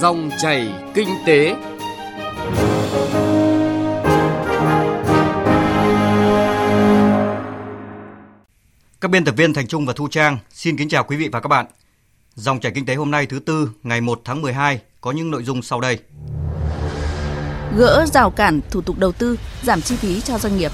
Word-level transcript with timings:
Dòng 0.00 0.30
chảy 0.38 0.72
kinh 0.94 1.08
tế. 1.26 1.56
Các 9.00 9.10
biên 9.10 9.24
tập 9.24 9.34
viên 9.36 9.54
Thành 9.54 9.66
Trung 9.66 9.86
và 9.86 9.92
Thu 9.96 10.08
Trang 10.08 10.38
xin 10.50 10.76
kính 10.76 10.88
chào 10.88 11.04
quý 11.04 11.16
vị 11.16 11.28
và 11.32 11.40
các 11.40 11.48
bạn. 11.48 11.66
Dòng 12.34 12.60
chảy 12.60 12.72
kinh 12.74 12.86
tế 12.86 12.94
hôm 12.94 13.10
nay 13.10 13.26
thứ 13.26 13.38
tư 13.38 13.70
ngày 13.82 14.00
1 14.00 14.20
tháng 14.24 14.42
12 14.42 14.80
có 15.00 15.12
những 15.12 15.30
nội 15.30 15.42
dung 15.42 15.62
sau 15.62 15.80
đây. 15.80 15.98
Gỡ 17.76 18.06
rào 18.06 18.30
cản 18.30 18.60
thủ 18.70 18.80
tục 18.80 18.98
đầu 18.98 19.12
tư, 19.12 19.38
giảm 19.62 19.80
chi 19.80 19.96
phí 19.96 20.20
cho 20.20 20.38
doanh 20.38 20.56
nghiệp. 20.56 20.72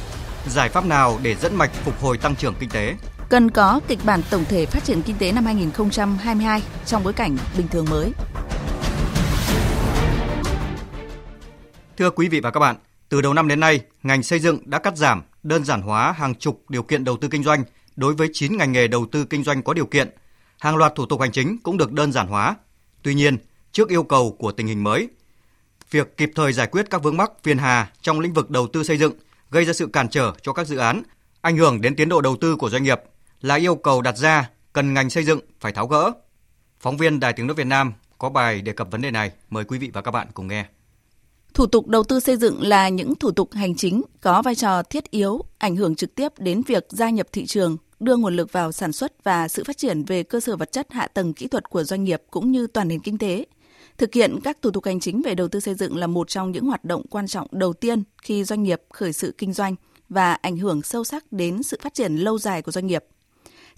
Giải 0.48 0.68
pháp 0.68 0.84
nào 0.84 1.18
để 1.22 1.34
dẫn 1.34 1.54
mạch 1.56 1.70
phục 1.84 2.00
hồi 2.00 2.18
tăng 2.18 2.36
trưởng 2.36 2.54
kinh 2.60 2.68
tế? 2.68 2.94
Cần 3.28 3.50
có 3.50 3.80
kịch 3.88 3.98
bản 4.04 4.22
tổng 4.30 4.44
thể 4.48 4.66
phát 4.66 4.84
triển 4.84 5.02
kinh 5.02 5.16
tế 5.18 5.32
năm 5.32 5.44
2022 5.44 6.62
trong 6.86 7.04
bối 7.04 7.12
cảnh 7.12 7.36
bình 7.56 7.68
thường 7.68 7.86
mới. 7.90 8.12
Thưa 12.00 12.10
quý 12.10 12.28
vị 12.28 12.40
và 12.40 12.50
các 12.50 12.60
bạn, 12.60 12.76
từ 13.08 13.20
đầu 13.20 13.34
năm 13.34 13.48
đến 13.48 13.60
nay, 13.60 13.80
ngành 14.02 14.22
xây 14.22 14.40
dựng 14.40 14.58
đã 14.64 14.78
cắt 14.78 14.96
giảm, 14.96 15.22
đơn 15.42 15.64
giản 15.64 15.82
hóa 15.82 16.12
hàng 16.12 16.34
chục 16.34 16.64
điều 16.68 16.82
kiện 16.82 17.04
đầu 17.04 17.16
tư 17.16 17.28
kinh 17.28 17.42
doanh 17.42 17.64
đối 17.96 18.14
với 18.14 18.28
9 18.32 18.56
ngành 18.56 18.72
nghề 18.72 18.88
đầu 18.88 19.06
tư 19.12 19.24
kinh 19.24 19.44
doanh 19.44 19.62
có 19.62 19.74
điều 19.74 19.86
kiện. 19.86 20.10
Hàng 20.58 20.76
loạt 20.76 20.94
thủ 20.94 21.06
tục 21.06 21.20
hành 21.20 21.32
chính 21.32 21.58
cũng 21.62 21.76
được 21.76 21.92
đơn 21.92 22.12
giản 22.12 22.26
hóa. 22.26 22.56
Tuy 23.02 23.14
nhiên, 23.14 23.38
trước 23.72 23.88
yêu 23.88 24.02
cầu 24.02 24.36
của 24.38 24.52
tình 24.52 24.66
hình 24.66 24.84
mới, 24.84 25.08
việc 25.90 26.16
kịp 26.16 26.30
thời 26.34 26.52
giải 26.52 26.66
quyết 26.66 26.90
các 26.90 27.02
vướng 27.02 27.16
mắc 27.16 27.32
phiền 27.42 27.58
hà 27.58 27.90
trong 28.02 28.20
lĩnh 28.20 28.32
vực 28.32 28.50
đầu 28.50 28.66
tư 28.66 28.82
xây 28.82 28.98
dựng 28.98 29.12
gây 29.50 29.64
ra 29.64 29.72
sự 29.72 29.86
cản 29.86 30.08
trở 30.08 30.32
cho 30.42 30.52
các 30.52 30.66
dự 30.66 30.76
án, 30.76 31.02
ảnh 31.40 31.56
hưởng 31.56 31.80
đến 31.80 31.96
tiến 31.96 32.08
độ 32.08 32.20
đầu 32.20 32.36
tư 32.36 32.56
của 32.56 32.70
doanh 32.70 32.82
nghiệp 32.82 33.00
là 33.40 33.54
yêu 33.54 33.74
cầu 33.74 34.02
đặt 34.02 34.16
ra 34.16 34.50
cần 34.72 34.94
ngành 34.94 35.10
xây 35.10 35.24
dựng 35.24 35.40
phải 35.60 35.72
tháo 35.72 35.86
gỡ. 35.86 36.12
Phóng 36.80 36.96
viên 36.96 37.20
Đài 37.20 37.32
Tiếng 37.32 37.46
nói 37.46 37.54
Việt 37.54 37.66
Nam 37.66 37.92
có 38.18 38.28
bài 38.28 38.62
đề 38.62 38.72
cập 38.72 38.90
vấn 38.90 39.02
đề 39.02 39.10
này, 39.10 39.30
mời 39.50 39.64
quý 39.64 39.78
vị 39.78 39.90
và 39.92 40.00
các 40.00 40.10
bạn 40.10 40.28
cùng 40.34 40.48
nghe. 40.48 40.66
Thủ 41.54 41.66
tục 41.66 41.86
đầu 41.86 42.04
tư 42.04 42.20
xây 42.20 42.36
dựng 42.36 42.62
là 42.62 42.88
những 42.88 43.14
thủ 43.14 43.30
tục 43.30 43.52
hành 43.52 43.74
chính 43.74 44.02
có 44.20 44.42
vai 44.42 44.54
trò 44.54 44.82
thiết 44.82 45.10
yếu, 45.10 45.42
ảnh 45.58 45.76
hưởng 45.76 45.94
trực 45.94 46.14
tiếp 46.14 46.32
đến 46.38 46.62
việc 46.66 46.86
gia 46.88 47.10
nhập 47.10 47.26
thị 47.32 47.46
trường, 47.46 47.76
đưa 48.00 48.16
nguồn 48.16 48.36
lực 48.36 48.52
vào 48.52 48.72
sản 48.72 48.92
xuất 48.92 49.24
và 49.24 49.48
sự 49.48 49.64
phát 49.64 49.78
triển 49.78 50.04
về 50.04 50.22
cơ 50.22 50.40
sở 50.40 50.56
vật 50.56 50.72
chất 50.72 50.92
hạ 50.92 51.06
tầng 51.06 51.32
kỹ 51.32 51.46
thuật 51.46 51.70
của 51.70 51.84
doanh 51.84 52.04
nghiệp 52.04 52.22
cũng 52.30 52.52
như 52.52 52.66
toàn 52.66 52.88
nền 52.88 53.00
kinh 53.00 53.18
tế. 53.18 53.46
Thực 53.98 54.14
hiện 54.14 54.38
các 54.44 54.62
thủ 54.62 54.70
tục 54.70 54.84
hành 54.84 55.00
chính 55.00 55.22
về 55.22 55.34
đầu 55.34 55.48
tư 55.48 55.60
xây 55.60 55.74
dựng 55.74 55.96
là 55.96 56.06
một 56.06 56.28
trong 56.28 56.52
những 56.52 56.66
hoạt 56.66 56.84
động 56.84 57.02
quan 57.10 57.26
trọng 57.26 57.46
đầu 57.50 57.72
tiên 57.72 58.02
khi 58.22 58.44
doanh 58.44 58.62
nghiệp 58.62 58.82
khởi 58.92 59.12
sự 59.12 59.34
kinh 59.38 59.52
doanh 59.52 59.74
và 60.08 60.32
ảnh 60.32 60.56
hưởng 60.56 60.82
sâu 60.82 61.04
sắc 61.04 61.32
đến 61.32 61.62
sự 61.62 61.78
phát 61.82 61.94
triển 61.94 62.16
lâu 62.16 62.38
dài 62.38 62.62
của 62.62 62.72
doanh 62.72 62.86
nghiệp. 62.86 63.04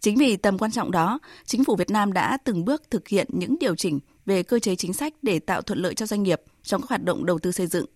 Chính 0.03 0.17
vì 0.17 0.37
tầm 0.37 0.59
quan 0.59 0.71
trọng 0.71 0.91
đó, 0.91 1.19
chính 1.45 1.65
phủ 1.65 1.77
Việt 1.77 1.91
Nam 1.91 2.13
đã 2.13 2.37
từng 2.45 2.65
bước 2.65 2.83
thực 2.91 3.09
hiện 3.09 3.27
những 3.33 3.59
điều 3.59 3.77
chỉnh 3.77 4.01
về 4.27 4.43
cơ 4.43 4.59
chế 4.59 4.77
chính 4.77 4.93
sách 4.93 5.15
để 5.23 5.39
tạo 5.39 5.63
thuận 5.63 5.79
lợi 5.79 5.95
cho 5.95 6.07
doanh 6.07 6.23
nghiệp 6.23 6.43
trong 6.63 6.81
các 6.81 6.89
hoạt 6.89 7.05
động 7.05 7.27
đầu 7.27 7.39
tư 7.39 7.53
xây 7.53 7.67
dựng. 7.67 7.87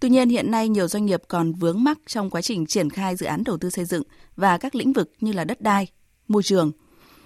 Tuy 0.00 0.08
nhiên, 0.08 0.28
hiện 0.28 0.50
nay 0.50 0.68
nhiều 0.68 0.88
doanh 0.88 1.06
nghiệp 1.06 1.22
còn 1.28 1.52
vướng 1.52 1.84
mắc 1.84 1.98
trong 2.06 2.30
quá 2.30 2.42
trình 2.42 2.66
triển 2.66 2.90
khai 2.90 3.16
dự 3.16 3.26
án 3.26 3.44
đầu 3.44 3.58
tư 3.58 3.70
xây 3.70 3.84
dựng 3.84 4.02
và 4.36 4.58
các 4.58 4.74
lĩnh 4.74 4.92
vực 4.92 5.12
như 5.20 5.32
là 5.32 5.44
đất 5.44 5.60
đai, 5.60 5.86
môi 6.28 6.42
trường. 6.42 6.72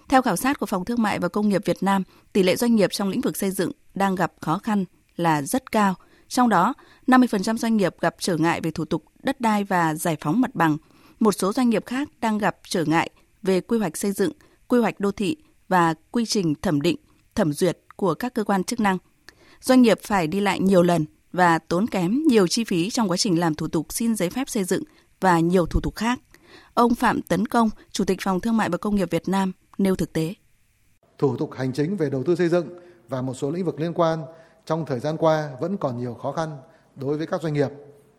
Theo 0.08 0.22
khảo 0.22 0.36
sát 0.36 0.58
của 0.58 0.66
Phòng 0.66 0.84
Thương 0.84 1.02
mại 1.02 1.18
và 1.18 1.28
Công 1.28 1.48
nghiệp 1.48 1.62
Việt 1.64 1.82
Nam, 1.82 2.02
tỷ 2.32 2.42
lệ 2.42 2.56
doanh 2.56 2.74
nghiệp 2.74 2.90
trong 2.92 3.08
lĩnh 3.08 3.20
vực 3.20 3.36
xây 3.36 3.50
dựng 3.50 3.72
đang 3.94 4.14
gặp 4.14 4.32
khó 4.40 4.58
khăn 4.58 4.84
là 5.16 5.42
rất 5.42 5.72
cao. 5.72 5.94
Trong 6.28 6.48
đó, 6.48 6.74
50% 7.06 7.56
doanh 7.56 7.76
nghiệp 7.76 7.94
gặp 8.00 8.14
trở 8.18 8.36
ngại 8.36 8.60
về 8.60 8.70
thủ 8.70 8.84
tục 8.84 9.04
đất 9.22 9.40
đai 9.40 9.64
và 9.64 9.94
giải 9.94 10.16
phóng 10.20 10.40
mặt 10.40 10.54
bằng. 10.54 10.76
Một 11.20 11.32
số 11.32 11.52
doanh 11.52 11.70
nghiệp 11.70 11.86
khác 11.86 12.08
đang 12.20 12.38
gặp 12.38 12.56
trở 12.68 12.84
ngại 12.84 13.10
về 13.42 13.60
quy 13.60 13.78
hoạch 13.78 13.96
xây 13.96 14.12
dựng, 14.12 14.32
quy 14.68 14.80
hoạch 14.80 15.00
đô 15.00 15.12
thị 15.12 15.36
và 15.68 15.94
quy 16.10 16.26
trình 16.26 16.54
thẩm 16.54 16.80
định, 16.80 16.96
thẩm 17.34 17.52
duyệt 17.52 17.78
của 17.96 18.14
các 18.14 18.34
cơ 18.34 18.44
quan 18.44 18.64
chức 18.64 18.80
năng. 18.80 18.98
Doanh 19.60 19.82
nghiệp 19.82 19.98
phải 20.02 20.26
đi 20.26 20.40
lại 20.40 20.60
nhiều 20.60 20.82
lần 20.82 21.04
và 21.32 21.58
tốn 21.58 21.86
kém 21.86 22.22
nhiều 22.26 22.46
chi 22.46 22.64
phí 22.64 22.90
trong 22.90 23.10
quá 23.10 23.16
trình 23.16 23.40
làm 23.40 23.54
thủ 23.54 23.68
tục 23.68 23.92
xin 23.92 24.16
giấy 24.16 24.30
phép 24.30 24.48
xây 24.48 24.64
dựng 24.64 24.82
và 25.20 25.40
nhiều 25.40 25.66
thủ 25.66 25.80
tục 25.80 25.96
khác. 25.96 26.20
Ông 26.74 26.94
Phạm 26.94 27.22
Tấn 27.22 27.46
Công, 27.46 27.70
Chủ 27.90 28.04
tịch 28.04 28.18
Phòng 28.22 28.40
Thương 28.40 28.56
mại 28.56 28.68
và 28.68 28.78
Công 28.78 28.96
nghiệp 28.96 29.10
Việt 29.10 29.28
Nam 29.28 29.52
nêu 29.78 29.96
thực 29.96 30.12
tế. 30.12 30.34
Thủ 31.18 31.36
tục 31.36 31.52
hành 31.52 31.72
chính 31.72 31.96
về 31.96 32.10
đầu 32.10 32.22
tư 32.22 32.34
xây 32.34 32.48
dựng 32.48 32.68
và 33.08 33.22
một 33.22 33.34
số 33.34 33.50
lĩnh 33.50 33.64
vực 33.64 33.80
liên 33.80 33.92
quan 33.94 34.22
trong 34.66 34.86
thời 34.86 35.00
gian 35.00 35.16
qua 35.16 35.50
vẫn 35.60 35.76
còn 35.76 35.98
nhiều 35.98 36.14
khó 36.14 36.32
khăn 36.32 36.56
đối 36.96 37.18
với 37.18 37.26
các 37.26 37.42
doanh 37.42 37.54
nghiệp, 37.54 37.68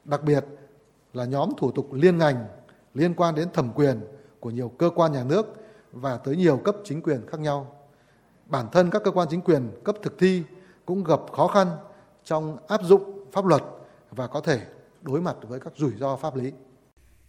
đặc 0.05 0.23
biệt 0.23 0.45
là 1.13 1.25
nhóm 1.25 1.49
thủ 1.57 1.71
tục 1.71 1.93
liên 1.93 2.17
ngành 2.17 2.45
liên 2.93 3.13
quan 3.13 3.35
đến 3.35 3.47
thẩm 3.53 3.71
quyền 3.75 3.99
của 4.41 4.49
nhiều 4.49 4.69
cơ 4.69 4.89
quan 4.95 5.11
nhà 5.11 5.23
nước 5.23 5.45
và 5.91 6.17
tới 6.17 6.35
nhiều 6.35 6.57
cấp 6.57 6.75
chính 6.83 7.01
quyền 7.01 7.21
khác 7.27 7.39
nhau. 7.39 7.75
Bản 8.45 8.65
thân 8.71 8.89
các 8.89 9.01
cơ 9.05 9.11
quan 9.11 9.27
chính 9.31 9.41
quyền 9.41 9.71
cấp 9.83 9.95
thực 10.03 10.19
thi 10.19 10.43
cũng 10.85 11.03
gặp 11.03 11.19
khó 11.31 11.47
khăn 11.47 11.67
trong 12.25 12.57
áp 12.67 12.81
dụng 12.83 13.25
pháp 13.31 13.45
luật 13.45 13.61
và 14.11 14.27
có 14.27 14.41
thể 14.41 14.61
đối 15.01 15.21
mặt 15.21 15.35
với 15.47 15.59
các 15.59 15.73
rủi 15.77 15.91
ro 15.99 16.15
pháp 16.15 16.35
lý. 16.35 16.51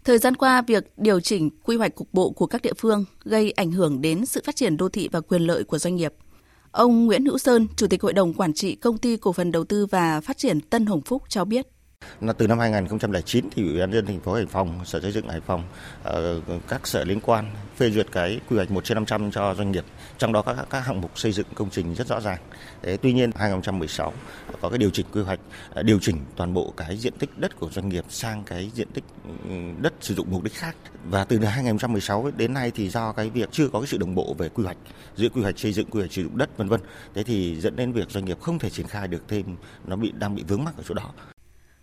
Thời 0.04 0.18
gian 0.18 0.36
qua, 0.36 0.62
việc 0.62 0.92
điều 0.96 1.20
chỉnh 1.20 1.50
quy 1.64 1.76
hoạch 1.76 1.94
cục 1.94 2.08
bộ 2.12 2.30
của 2.30 2.46
các 2.46 2.62
địa 2.62 2.72
phương 2.78 3.04
gây 3.24 3.50
ảnh 3.50 3.72
hưởng 3.72 4.00
đến 4.00 4.26
sự 4.26 4.40
phát 4.44 4.56
triển 4.56 4.76
đô 4.76 4.88
thị 4.88 5.08
và 5.12 5.20
quyền 5.20 5.42
lợi 5.42 5.64
của 5.64 5.78
doanh 5.78 5.96
nghiệp. 5.96 6.14
Ông 6.70 7.06
Nguyễn 7.06 7.24
Hữu 7.24 7.38
Sơn, 7.38 7.66
Chủ 7.76 7.86
tịch 7.86 8.02
Hội 8.02 8.12
đồng 8.12 8.34
Quản 8.34 8.52
trị 8.52 8.74
Công 8.74 8.98
ty 8.98 9.16
Cổ 9.16 9.32
phần 9.32 9.52
Đầu 9.52 9.64
tư 9.64 9.86
và 9.86 10.20
Phát 10.20 10.38
triển 10.38 10.60
Tân 10.60 10.86
Hồng 10.86 11.00
Phúc 11.00 11.22
cho 11.28 11.44
biết. 11.44 11.66
Là 12.20 12.32
từ 12.32 12.46
năm 12.46 12.58
2009 12.58 13.48
thì 13.54 13.62
Ủy 13.62 13.80
ban 13.80 13.90
nhân 13.90 14.06
thành 14.06 14.20
phố 14.20 14.34
Hải 14.34 14.46
Phòng, 14.46 14.84
Sở 14.84 15.00
Xây 15.00 15.12
dựng 15.12 15.28
Hải 15.28 15.40
Phòng, 15.40 15.62
ờ, 16.02 16.40
các 16.68 16.86
sở 16.86 17.04
liên 17.04 17.20
quan 17.20 17.44
phê 17.76 17.90
duyệt 17.90 18.06
cái 18.12 18.40
quy 18.50 18.56
hoạch 18.56 18.70
1 18.70 18.84
trên 18.84 18.94
500 18.94 19.30
cho 19.30 19.54
doanh 19.54 19.72
nghiệp, 19.72 19.84
trong 20.18 20.32
đó 20.32 20.42
các 20.42 20.56
các 20.70 20.86
hạng 20.86 21.00
mục 21.00 21.18
xây 21.18 21.32
dựng 21.32 21.46
công 21.54 21.70
trình 21.70 21.94
rất 21.94 22.06
rõ 22.06 22.20
ràng. 22.20 22.38
Thế 22.82 22.96
tuy 22.96 23.12
nhiên 23.12 23.30
2016 23.34 24.12
có 24.60 24.68
cái 24.68 24.78
điều 24.78 24.90
chỉnh 24.90 25.06
quy 25.12 25.22
hoạch, 25.22 25.40
ờ, 25.74 25.82
điều 25.82 25.98
chỉnh 26.02 26.16
toàn 26.36 26.54
bộ 26.54 26.72
cái 26.76 26.96
diện 26.96 27.12
tích 27.18 27.38
đất 27.38 27.60
của 27.60 27.70
doanh 27.70 27.88
nghiệp 27.88 28.04
sang 28.08 28.42
cái 28.44 28.70
diện 28.74 28.88
tích 28.94 29.04
ừ, 29.24 29.50
đất 29.80 29.92
sử 30.00 30.14
dụng 30.14 30.26
mục 30.30 30.42
đích 30.42 30.54
khác. 30.54 30.76
Và 31.04 31.24
từ 31.24 31.38
2016 31.38 32.30
đến 32.36 32.54
nay 32.54 32.70
thì 32.74 32.88
do 32.88 33.12
cái 33.12 33.30
việc 33.30 33.48
chưa 33.52 33.68
có 33.68 33.80
cái 33.80 33.86
sự 33.86 33.98
đồng 33.98 34.14
bộ 34.14 34.34
về 34.38 34.48
quy 34.48 34.64
hoạch 34.64 34.76
giữa 35.16 35.28
quy 35.28 35.42
hoạch 35.42 35.58
xây 35.58 35.72
dựng, 35.72 35.86
quy 35.90 36.00
hoạch 36.00 36.12
sử 36.12 36.22
dụng 36.22 36.38
đất 36.38 36.56
vân 36.56 36.68
vân. 36.68 36.80
Thế 37.14 37.22
thì 37.22 37.60
dẫn 37.60 37.76
đến 37.76 37.92
việc 37.92 38.10
doanh 38.10 38.24
nghiệp 38.24 38.40
không 38.40 38.58
thể 38.58 38.70
triển 38.70 38.86
khai 38.86 39.08
được 39.08 39.22
thêm, 39.28 39.56
nó 39.86 39.96
bị 39.96 40.12
đang 40.18 40.34
bị 40.34 40.44
vướng 40.48 40.64
mắc 40.64 40.74
ở 40.76 40.82
chỗ 40.88 40.94
đó. 40.94 41.12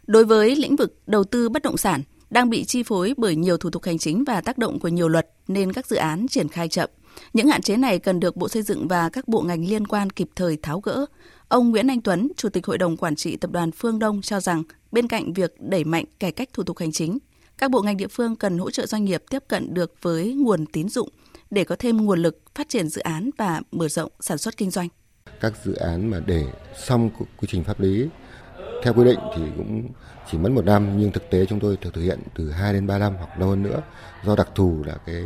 Đối 0.10 0.26
với 0.26 0.56
lĩnh 0.56 0.76
vực 0.76 1.00
đầu 1.08 1.24
tư 1.24 1.50
bất 1.50 1.64
động 1.64 1.78
sản 1.78 2.02
đang 2.30 2.50
bị 2.50 2.64
chi 2.64 2.84
phối 2.84 3.14
bởi 3.18 3.36
nhiều 3.36 3.58
thủ 3.58 3.70
tục 3.70 3.84
hành 3.84 3.98
chính 3.98 4.24
và 4.24 4.42
tác 4.42 4.58
động 4.58 4.80
của 4.80 4.88
nhiều 4.88 5.08
luật 5.08 5.30
nên 5.48 5.74
các 5.74 5.88
dự 5.88 5.96
án 5.96 6.28
triển 6.28 6.48
khai 6.48 6.68
chậm. 6.68 6.90
Những 7.34 7.48
hạn 7.48 7.62
chế 7.62 7.78
này 7.78 8.00
cần 8.00 8.20
được 8.20 8.36
Bộ 8.36 8.50
Xây 8.50 8.62
dựng 8.62 8.88
và 8.88 9.10
các 9.10 9.28
bộ 9.28 9.42
ngành 9.42 9.66
liên 9.70 9.88
quan 9.88 10.10
kịp 10.10 10.30
thời 10.36 10.58
tháo 10.58 10.80
gỡ. 10.80 11.06
Ông 11.48 11.70
Nguyễn 11.70 11.88
Anh 11.88 12.02
Tuấn, 12.02 12.32
Chủ 12.38 12.50
tịch 12.50 12.66
Hội 12.66 12.78
đồng 12.78 12.98
Quản 12.98 13.16
trị 13.16 13.36
Tập 13.38 13.52
đoàn 13.52 13.72
Phương 13.72 14.00
Đông 14.00 14.22
cho 14.22 14.40
rằng 14.40 14.64
bên 14.92 15.08
cạnh 15.08 15.34
việc 15.34 15.54
đẩy 15.60 15.84
mạnh 15.84 16.06
cải 16.20 16.32
cách 16.32 16.50
thủ 16.54 16.64
tục 16.64 16.78
hành 16.78 16.92
chính, 16.92 17.18
các 17.58 17.72
bộ 17.72 17.82
ngành 17.82 17.98
địa 17.98 18.08
phương 18.08 18.36
cần 18.36 18.58
hỗ 18.58 18.72
trợ 18.72 18.86
doanh 18.86 19.06
nghiệp 19.06 19.24
tiếp 19.30 19.44
cận 19.48 19.74
được 19.74 19.94
với 20.02 20.34
nguồn 20.34 20.66
tín 20.66 20.90
dụng 20.90 21.10
để 21.50 21.64
có 21.64 21.76
thêm 21.80 21.98
nguồn 21.98 22.20
lực 22.20 22.42
phát 22.56 22.70
triển 22.70 22.90
dự 22.90 23.02
án 23.02 23.30
và 23.38 23.62
mở 23.72 23.88
rộng 23.88 24.12
sản 24.20 24.38
xuất 24.38 24.58
kinh 24.58 24.72
doanh. 24.72 24.88
Các 25.40 25.54
dự 25.66 25.74
án 25.74 26.10
mà 26.10 26.20
để 26.26 26.46
xong 26.88 27.10
quy 27.38 27.48
trình 27.52 27.64
pháp 27.64 27.80
lý 27.80 28.08
theo 28.84 28.94
quy 28.94 29.04
định 29.04 29.20
thì 29.36 29.42
cũng 29.58 29.90
chỉ 30.32 30.38
mất 30.38 30.52
một 30.52 30.66
năm 30.66 31.00
nhưng 31.00 31.12
thực 31.12 31.30
tế 31.30 31.46
chúng 31.46 31.60
tôi 31.60 31.78
thực 31.82 31.96
hiện 31.96 32.20
từ 32.36 32.52
2 32.52 32.74
đến 32.74 32.88
3 32.88 32.98
năm 32.98 33.14
hoặc 33.18 33.40
lâu 33.40 33.50
hơn 33.50 33.64
nữa 33.64 33.82
do 34.26 34.36
đặc 34.36 34.50
thù 34.56 34.84
là 34.86 34.98
cái 35.06 35.24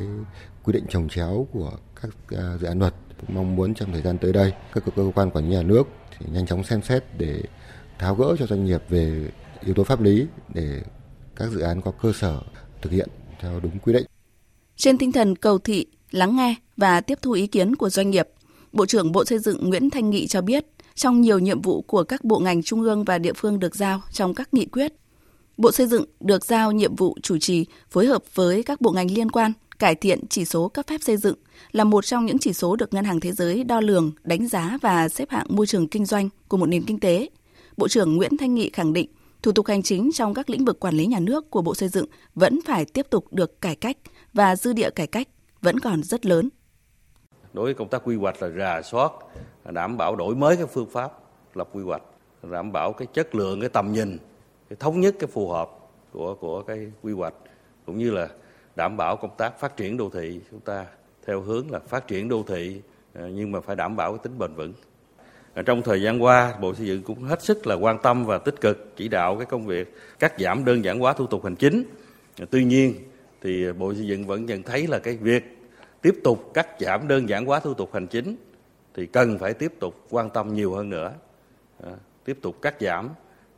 quy 0.63 0.73
định 0.73 0.85
trồng 0.89 1.09
chéo 1.09 1.47
của 1.51 1.71
các 2.01 2.09
à, 2.37 2.57
dự 2.57 2.67
án 2.67 2.79
luật 2.79 2.93
mong 3.27 3.55
muốn 3.55 3.73
trong 3.73 3.91
thời 3.91 4.01
gian 4.01 4.17
tới 4.17 4.33
đây 4.33 4.53
các 4.73 4.83
cơ 4.95 5.11
quan 5.15 5.31
quản 5.31 5.45
lý 5.45 5.55
nhà 5.55 5.63
nước 5.63 5.83
thì 6.17 6.25
nhanh 6.31 6.45
chóng 6.45 6.63
xem 6.63 6.81
xét 6.81 7.03
để 7.17 7.43
tháo 7.99 8.15
gỡ 8.15 8.35
cho 8.39 8.45
doanh 8.45 8.65
nghiệp 8.65 8.83
về 8.89 9.29
yếu 9.65 9.73
tố 9.73 9.83
pháp 9.83 10.01
lý 10.01 10.25
để 10.53 10.81
các 11.35 11.49
dự 11.49 11.59
án 11.59 11.81
có 11.81 11.91
cơ 11.91 12.13
sở 12.13 12.41
thực 12.81 12.91
hiện 12.91 13.09
theo 13.39 13.59
đúng 13.59 13.79
quy 13.79 13.93
định. 13.93 14.05
Trên 14.75 14.97
tinh 14.97 15.11
thần 15.11 15.35
cầu 15.35 15.57
thị, 15.57 15.85
lắng 16.11 16.35
nghe 16.35 16.55
và 16.77 17.01
tiếp 17.01 17.19
thu 17.21 17.31
ý 17.31 17.47
kiến 17.47 17.75
của 17.75 17.89
doanh 17.89 18.09
nghiệp, 18.09 18.27
Bộ 18.71 18.85
trưởng 18.85 19.11
Bộ 19.11 19.25
Xây 19.25 19.39
dựng 19.39 19.69
Nguyễn 19.69 19.89
Thanh 19.89 20.09
Nghị 20.09 20.27
cho 20.27 20.41
biết 20.41 20.65
trong 20.95 21.21
nhiều 21.21 21.39
nhiệm 21.39 21.61
vụ 21.61 21.81
của 21.81 22.03
các 22.03 22.23
bộ 22.23 22.39
ngành 22.39 22.63
trung 22.63 22.81
ương 22.81 23.03
và 23.03 23.17
địa 23.17 23.33
phương 23.33 23.59
được 23.59 23.75
giao 23.75 24.01
trong 24.11 24.33
các 24.33 24.53
nghị 24.53 24.65
quyết. 24.65 24.93
Bộ 25.57 25.71
Xây 25.71 25.87
dựng 25.87 26.05
được 26.19 26.45
giao 26.45 26.71
nhiệm 26.71 26.95
vụ 26.95 27.17
chủ 27.21 27.37
trì 27.37 27.65
phối 27.89 28.05
hợp 28.05 28.23
với 28.33 28.63
các 28.63 28.81
bộ 28.81 28.91
ngành 28.91 29.11
liên 29.11 29.31
quan 29.31 29.53
cải 29.79 29.95
thiện 29.95 30.27
chỉ 30.29 30.45
số 30.45 30.67
cấp 30.67 30.87
phép 30.87 31.01
xây 31.01 31.17
dựng 31.17 31.35
là 31.71 31.83
một 31.83 32.05
trong 32.05 32.25
những 32.25 32.39
chỉ 32.39 32.53
số 32.53 32.75
được 32.75 32.93
Ngân 32.93 33.05
hàng 33.05 33.19
Thế 33.19 33.31
giới 33.31 33.63
đo 33.63 33.81
lường, 33.81 34.11
đánh 34.23 34.47
giá 34.47 34.77
và 34.81 35.09
xếp 35.09 35.29
hạng 35.29 35.47
môi 35.49 35.67
trường 35.67 35.87
kinh 35.87 36.05
doanh 36.05 36.29
của 36.47 36.57
một 36.57 36.65
nền 36.65 36.83
kinh 36.83 36.99
tế. 36.99 37.29
Bộ 37.77 37.87
trưởng 37.87 38.15
Nguyễn 38.15 38.37
Thanh 38.37 38.55
Nghị 38.55 38.69
khẳng 38.69 38.93
định 38.93 39.07
thủ 39.41 39.51
tục 39.51 39.67
hành 39.67 39.83
chính 39.83 40.11
trong 40.13 40.33
các 40.33 40.49
lĩnh 40.49 40.65
vực 40.65 40.79
quản 40.79 40.95
lý 40.95 41.05
nhà 41.05 41.19
nước 41.19 41.51
của 41.51 41.61
Bộ 41.61 41.75
Xây 41.75 41.89
dựng 41.89 42.05
vẫn 42.35 42.59
phải 42.65 42.85
tiếp 42.85 43.07
tục 43.09 43.33
được 43.33 43.61
cải 43.61 43.75
cách 43.75 43.97
và 44.33 44.55
dư 44.55 44.73
địa 44.73 44.89
cải 44.89 45.07
cách 45.07 45.27
vẫn 45.61 45.79
còn 45.79 46.03
rất 46.03 46.25
lớn. 46.25 46.49
Đối 47.53 47.65
với 47.65 47.73
công 47.73 47.89
tác 47.89 48.01
quy 48.05 48.15
hoạch 48.15 48.41
là 48.41 48.49
rà 48.57 48.81
soát, 48.81 49.11
đảm 49.71 49.97
bảo 49.97 50.15
đổi 50.15 50.35
mới 50.35 50.57
các 50.57 50.69
phương 50.69 50.89
pháp 50.89 51.19
lập 51.53 51.69
quy 51.73 51.83
hoạch, 51.83 52.01
đảm 52.43 52.71
bảo 52.71 52.93
cái 52.93 53.07
chất 53.13 53.35
lượng, 53.35 53.59
cái 53.59 53.69
tầm 53.69 53.91
nhìn, 53.91 54.17
cái 54.69 54.77
thống 54.79 54.99
nhất, 54.99 55.15
cái 55.19 55.27
phù 55.27 55.49
hợp 55.49 55.69
của 56.11 56.35
của 56.35 56.61
cái 56.61 56.91
quy 57.01 57.13
hoạch 57.13 57.33
cũng 57.85 57.97
như 57.97 58.11
là 58.11 58.27
đảm 58.75 58.97
bảo 58.97 59.15
công 59.17 59.35
tác 59.37 59.59
phát 59.59 59.77
triển 59.77 59.97
đô 59.97 60.09
thị 60.09 60.39
chúng 60.51 60.59
ta 60.59 60.85
theo 61.27 61.41
hướng 61.41 61.71
là 61.71 61.79
phát 61.79 62.07
triển 62.07 62.29
đô 62.29 62.43
thị 62.47 62.81
ờ, 63.13 63.27
nhưng 63.27 63.51
mà 63.51 63.59
phải 63.59 63.75
đảm 63.75 63.95
bảo 63.95 64.11
cái 64.11 64.19
tính 64.23 64.39
bền 64.39 64.53
vững. 64.53 64.73
Ờ, 65.53 65.61
trong 65.61 65.81
thời 65.81 66.01
gian 66.01 66.23
qua, 66.23 66.53
Bộ 66.61 66.73
Xây 66.73 66.87
dựng 66.87 67.03
cũng 67.03 67.23
hết 67.23 67.43
sức 67.43 67.67
là 67.67 67.75
quan 67.75 67.97
tâm 68.03 68.25
và 68.25 68.37
tích 68.37 68.61
cực 68.61 68.93
chỉ 68.95 69.07
đạo 69.07 69.35
cái 69.35 69.45
công 69.45 69.65
việc 69.65 69.95
cắt 70.19 70.33
giảm 70.39 70.65
đơn 70.65 70.83
giản 70.83 70.99
hóa 70.99 71.13
thủ 71.13 71.27
tục 71.27 71.43
hành 71.43 71.55
chính. 71.55 71.83
Ờ, 72.39 72.45
tuy 72.51 72.63
nhiên 72.63 72.93
thì 73.41 73.73
Bộ 73.73 73.93
Xây 73.93 74.07
dựng 74.07 74.27
vẫn 74.27 74.45
nhận 74.45 74.63
thấy 74.63 74.87
là 74.87 74.99
cái 74.99 75.17
việc 75.17 75.57
tiếp 76.01 76.15
tục 76.23 76.51
cắt 76.53 76.67
giảm 76.79 77.07
đơn 77.07 77.29
giản 77.29 77.45
hóa 77.45 77.59
thủ 77.59 77.73
tục 77.73 77.89
hành 77.93 78.07
chính 78.07 78.35
thì 78.95 79.05
cần 79.05 79.39
phải 79.39 79.53
tiếp 79.53 79.73
tục 79.79 80.07
quan 80.09 80.29
tâm 80.29 80.53
nhiều 80.53 80.73
hơn 80.73 80.89
nữa. 80.89 81.13
À, 81.83 81.91
tiếp 82.25 82.39
tục 82.41 82.61
cắt 82.61 82.75
giảm 82.79 83.09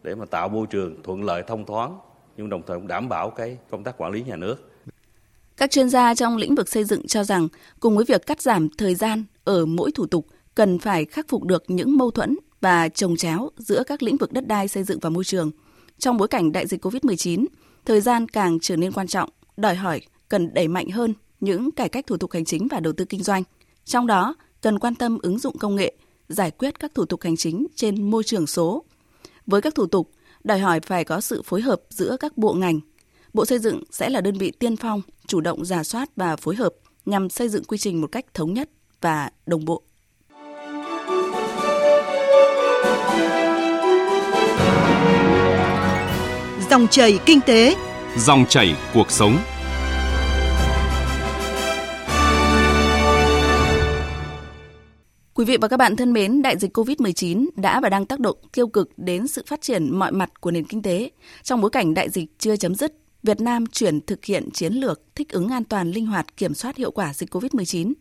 để 0.04 0.16
mà 0.16 0.26
tạo 0.26 0.50
môi 0.50 0.68
trường 0.68 1.04
thuận 1.04 1.24
lợi 1.24 1.44
thông 1.48 1.66
thoáng 1.66 2.00
nhưng 2.38 2.50
đồng 2.50 2.62
thời 2.68 2.78
cũng 2.78 2.88
đảm 2.88 3.10
bảo 3.10 3.30
cái 3.30 3.58
công 3.70 3.84
tác 3.84 3.98
quản 3.98 4.12
lý 4.12 4.24
nhà 4.24 4.36
nước. 4.36 4.72
Các 5.58 5.72
chuyên 5.72 5.90
gia 5.90 6.16
trong 6.16 6.38
lĩnh 6.38 6.56
vực 6.56 6.70
xây 6.70 6.84
dựng 6.84 7.08
cho 7.08 7.24
rằng 7.24 7.48
cùng 7.80 7.96
với 7.96 8.06
việc 8.06 8.26
cắt 8.26 8.42
giảm 8.42 8.70
thời 8.70 8.96
gian 8.96 9.24
ở 9.44 9.66
mỗi 9.66 9.92
thủ 9.92 10.06
tục 10.06 10.28
cần 10.56 10.80
phải 10.80 11.06
khắc 11.06 11.26
phục 11.30 11.44
được 11.44 11.64
những 11.68 11.98
mâu 11.98 12.12
thuẫn 12.12 12.38
và 12.62 12.90
trồng 12.90 13.16
chéo 13.16 13.50
giữa 13.58 13.84
các 13.84 14.04
lĩnh 14.04 14.18
vực 14.18 14.32
đất 14.32 14.48
đai 14.48 14.68
xây 14.68 14.84
dựng 14.84 15.00
và 15.00 15.10
môi 15.10 15.24
trường. 15.24 15.52
Trong 15.98 16.18
bối 16.18 16.28
cảnh 16.28 16.52
đại 16.52 16.68
dịch 16.68 16.86
COVID-19, 16.86 17.46
thời 17.86 18.02
gian 18.02 18.28
càng 18.28 18.58
trở 18.62 18.76
nên 18.76 18.92
quan 18.92 19.08
trọng, 19.08 19.30
đòi 19.58 19.76
hỏi 19.76 20.02
cần 20.30 20.54
đẩy 20.54 20.68
mạnh 20.68 20.90
hơn 20.90 21.14
những 21.40 21.72
cải 21.72 21.90
cách 21.90 22.08
thủ 22.08 22.18
tục 22.18 22.32
hành 22.32 22.46
chính 22.46 22.68
và 22.72 22.80
đầu 22.80 22.94
tư 22.94 23.06
kinh 23.06 23.24
doanh. 23.24 23.44
Trong 23.86 24.08
đó, 24.08 24.36
cần 24.66 24.80
quan 24.80 24.96
tâm 24.96 25.18
ứng 25.22 25.40
dụng 25.40 25.58
công 25.58 25.76
nghệ, 25.76 25.94
giải 26.30 26.52
quyết 26.52 26.80
các 26.80 26.92
thủ 26.96 27.06
tục 27.06 27.22
hành 27.22 27.38
chính 27.38 27.68
trên 27.76 28.12
môi 28.12 28.24
trường 28.24 28.48
số. 28.48 28.84
Với 29.46 29.62
các 29.62 29.76
thủ 29.76 29.86
tục, 29.86 30.12
đòi 30.44 30.60
hỏi 30.60 30.80
phải 30.80 31.04
có 31.04 31.22
sự 31.22 31.42
phối 31.42 31.62
hợp 31.62 31.82
giữa 31.90 32.18
các 32.20 32.38
bộ 32.38 32.54
ngành. 32.54 32.80
Bộ 33.34 33.46
Xây 33.46 33.60
dựng 33.60 33.84
sẽ 33.92 34.10
là 34.10 34.22
đơn 34.22 34.38
vị 34.38 34.52
tiên 34.52 34.76
phong, 34.76 35.02
chủ 35.28 35.42
động 35.42 35.66
giả 35.66 35.84
soát 35.84 36.10
và 36.16 36.36
phối 36.36 36.56
hợp 36.56 36.74
nhằm 37.06 37.30
xây 37.30 37.50
dựng 37.50 37.64
quy 37.64 37.78
trình 37.78 38.02
một 38.02 38.08
cách 38.12 38.26
thống 38.34 38.54
nhất 38.54 38.70
và 39.02 39.30
đồng 39.46 39.66
bộ. 39.66 39.84
Dòng 46.70 46.88
chảy 46.88 47.20
kinh 47.26 47.42
tế, 47.42 47.76
dòng 48.18 48.46
chảy 48.50 48.76
cuộc 48.94 49.12
sống. 49.12 49.38
Quý 55.46 55.52
vị 55.52 55.58
và 55.62 55.68
các 55.68 55.78
bạn 55.78 55.96
thân 55.96 56.14
mến, 56.14 56.42
đại 56.42 56.58
dịch 56.58 56.78
COVID-19 56.78 57.48
đã 57.56 57.80
và 57.80 57.90
đang 57.90 58.06
tác 58.06 58.20
động 58.20 58.38
tiêu 58.54 58.68
cực 58.68 58.90
đến 58.98 59.28
sự 59.28 59.44
phát 59.48 59.62
triển 59.62 60.00
mọi 60.00 60.12
mặt 60.12 60.42
của 60.42 60.52
nền 60.52 60.66
kinh 60.66 60.82
tế. 60.82 61.12
Trong 61.44 61.62
bối 61.62 61.70
cảnh 61.70 61.94
đại 61.94 62.10
dịch 62.10 62.40
chưa 62.40 62.56
chấm 62.56 62.76
dứt, 62.76 62.94
Việt 63.24 63.42
Nam 63.42 63.66
chuyển 63.66 64.02
thực 64.02 64.26
hiện 64.26 64.50
chiến 64.52 64.74
lược 64.74 65.02
thích 65.16 65.30
ứng 65.30 65.50
an 65.50 65.64
toàn 65.64 65.92
linh 65.92 66.06
hoạt 66.06 66.38
kiểm 66.38 66.54
soát 66.54 66.78
hiệu 66.78 66.92
quả 66.92 67.14
dịch 67.14 67.34
COVID-19 67.36 67.94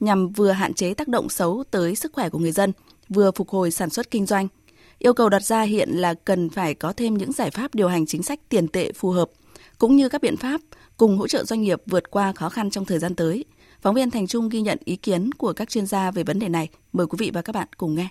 nhằm 0.00 0.28
vừa 0.28 0.50
hạn 0.50 0.74
chế 0.74 0.94
tác 0.94 1.08
động 1.08 1.28
xấu 1.28 1.64
tới 1.70 1.94
sức 1.94 2.12
khỏe 2.12 2.28
của 2.28 2.38
người 2.38 2.52
dân, 2.52 2.72
vừa 3.08 3.30
phục 3.30 3.48
hồi 3.48 3.70
sản 3.70 3.90
xuất 3.90 4.10
kinh 4.10 4.26
doanh. 4.26 4.48
Yêu 4.98 5.14
cầu 5.14 5.28
đặt 5.28 5.42
ra 5.42 5.62
hiện 5.62 5.88
là 5.90 6.14
cần 6.14 6.50
phải 6.50 6.74
có 6.74 6.92
thêm 6.92 7.18
những 7.18 7.32
giải 7.32 7.50
pháp 7.50 7.74
điều 7.74 7.88
hành 7.88 8.06
chính 8.06 8.22
sách 8.22 8.40
tiền 8.48 8.68
tệ 8.68 8.92
phù 8.92 9.10
hợp, 9.10 9.30
cũng 9.78 9.96
như 9.96 10.08
các 10.08 10.22
biện 10.22 10.36
pháp 10.36 10.60
cùng 10.96 11.18
hỗ 11.18 11.28
trợ 11.28 11.44
doanh 11.44 11.62
nghiệp 11.62 11.82
vượt 11.86 12.10
qua 12.10 12.32
khó 12.32 12.48
khăn 12.48 12.70
trong 12.70 12.84
thời 12.84 12.98
gian 12.98 13.14
tới. 13.14 13.44
Phóng 13.82 13.94
viên 13.94 14.10
Thành 14.10 14.26
Trung 14.26 14.48
ghi 14.48 14.60
nhận 14.60 14.78
ý 14.84 14.96
kiến 14.96 15.32
của 15.32 15.52
các 15.52 15.68
chuyên 15.68 15.86
gia 15.86 16.10
về 16.10 16.24
vấn 16.24 16.38
đề 16.38 16.48
này. 16.48 16.68
Mời 16.92 17.06
quý 17.06 17.16
vị 17.18 17.30
và 17.34 17.42
các 17.42 17.54
bạn 17.54 17.68
cùng 17.76 17.94
nghe. 17.94 18.08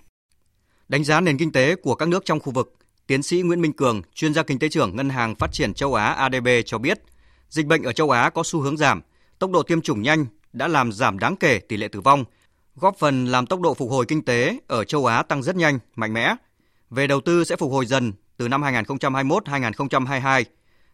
Đánh 0.88 1.04
giá 1.04 1.22
nền 1.22 1.38
kinh 1.38 1.52
tế 1.52 1.76
của 1.76 1.96
các 1.96 2.08
nước 2.10 2.26
trong 2.26 2.40
khu 2.40 2.52
vực, 2.52 2.76
tiến 3.08 3.24
sĩ 3.24 3.42
Nguyễn 3.42 3.62
Minh 3.62 3.74
Cường, 3.74 4.02
chuyên 4.14 4.34
gia 4.34 4.44
kinh 4.44 4.60
tế 4.60 4.70
trưởng 4.70 4.96
Ngân 4.96 5.10
hàng 5.10 5.36
Phát 5.36 5.52
triển 5.52 5.74
châu 5.74 5.94
Á 5.94 6.06
ADB 6.06 6.48
cho 6.66 6.78
biết, 6.78 7.02
dịch 7.50 7.66
bệnh 7.66 7.84
ở 7.84 7.94
châu 7.94 8.10
Á 8.10 8.30
có 8.30 8.44
xu 8.46 8.60
hướng 8.60 8.78
giảm, 8.78 9.02
tốc 9.40 9.52
độ 9.52 9.64
tiêm 9.64 9.82
chủng 9.82 10.02
nhanh 10.02 10.26
đã 10.54 10.68
làm 10.68 10.92
giảm 10.92 11.20
đáng 11.20 11.36
kể 11.36 11.60
tỷ 11.60 11.78
lệ 11.78 11.88
tử 11.88 12.02
vong, 12.02 12.26
góp 12.76 12.96
phần 13.00 13.26
làm 13.26 13.46
tốc 13.46 13.62
độ 13.62 13.74
phục 13.74 13.90
hồi 13.90 14.06
kinh 14.08 14.26
tế 14.26 14.60
ở 14.68 14.84
châu 14.84 15.06
Á 15.06 15.24
tăng 15.24 15.44
rất 15.44 15.56
nhanh, 15.56 15.80
mạnh 15.96 16.14
mẽ. 16.14 16.36
Về 16.90 17.08
đầu 17.08 17.22
tư 17.22 17.44
sẽ 17.44 17.56
phục 17.56 17.72
hồi 17.72 17.86
dần 17.86 18.14
từ 18.38 18.48
năm 18.48 18.64
2021-2022. 18.64 20.44